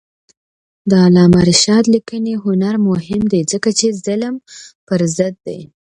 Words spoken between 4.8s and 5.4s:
پر ضد